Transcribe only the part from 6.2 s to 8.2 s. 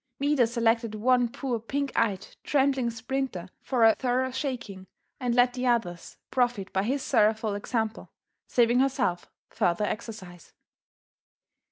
profit by his sorrowful example,